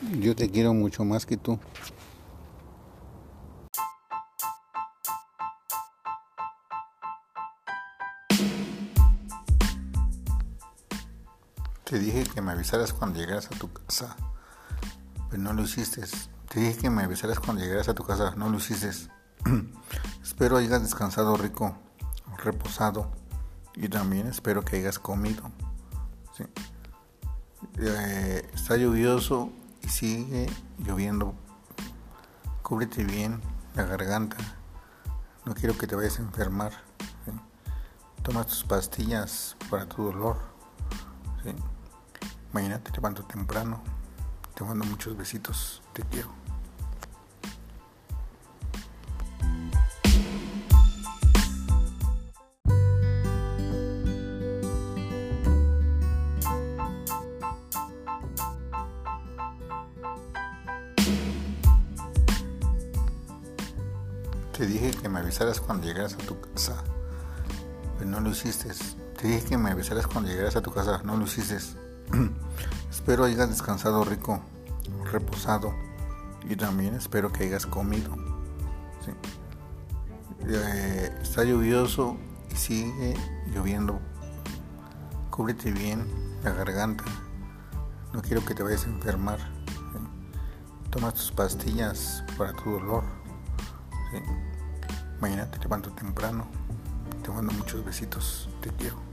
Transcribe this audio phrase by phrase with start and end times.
[0.00, 1.58] Yo te quiero mucho más que tú.
[11.84, 14.16] Te dije que me avisaras cuando llegaras a tu casa,
[15.28, 16.02] pero no lo hiciste.
[16.48, 18.90] Te dije que me avisaras cuando llegaras a tu casa, no lo hiciste.
[20.22, 21.76] espero hayas descansado rico,
[22.38, 23.10] reposado
[23.74, 25.50] y también espero que hayas comido.
[27.76, 29.52] Eh, está lluvioso
[29.90, 31.34] sigue lloviendo.
[32.62, 33.40] Cúbrete bien
[33.74, 34.36] la garganta.
[35.44, 36.72] No quiero que te vayas a enfermar.
[38.22, 40.36] Toma tus pastillas para tu dolor.
[42.52, 43.82] Mañana te levanto temprano.
[44.54, 45.82] Te mando muchos besitos.
[45.92, 46.39] Te quiero.
[64.56, 66.82] Te dije que me avisaras cuando llegaras a tu casa,
[67.98, 68.70] pero no lo hiciste.
[69.16, 71.58] Te dije que me avisaras cuando llegaras a tu casa, no lo hiciste.
[72.90, 74.42] espero hayas descansado rico,
[75.12, 75.74] reposado
[76.48, 78.16] y también espero que hayas comido.
[80.46, 82.16] Eh, está lluvioso
[82.50, 83.14] y sigue
[83.54, 84.00] lloviendo.
[85.30, 86.04] Cúbrete bien
[86.42, 87.04] la garganta.
[88.12, 89.38] No quiero que te vayas a enfermar.
[90.90, 93.19] Toma tus pastillas para tu dolor.
[95.20, 96.46] Mañana te levanto temprano.
[97.22, 98.48] Te mando muchos besitos.
[98.60, 99.09] Te quiero.